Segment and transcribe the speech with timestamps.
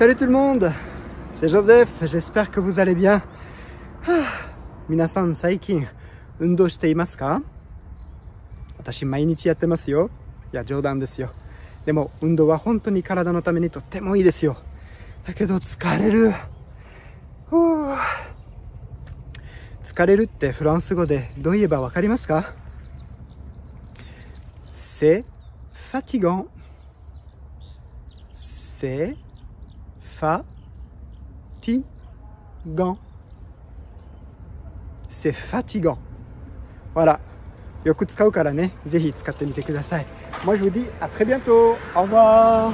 [0.00, 0.72] Salut tout le monde,
[1.34, 3.22] c'est Joseph, j'espère que vous allez bien.
[4.88, 5.86] 皆さん最近
[6.38, 7.42] 運動していますか
[8.78, 10.08] 私毎日やってますよ。
[10.54, 11.34] いや冗談ですよ。
[11.84, 14.56] でも運動は本当に体のためにとってもいいですよ。
[15.26, 16.32] だけど疲れる。
[19.84, 22.54] 疲れるってフランス語でどう言えばわかりますか
[24.72, 25.26] C'est
[25.92, 26.46] fatigant.
[28.34, 29.14] C'est
[31.60, 32.96] fatigant.
[35.08, 35.98] C'est fatigant.
[36.94, 37.18] Voilà.
[37.84, 38.68] Yoku tsukau kara ne.
[38.86, 40.04] Zehi tsukatte mite kudasai.
[40.44, 41.76] Moi je vous dis à très bientôt.
[41.96, 42.72] Au revoir.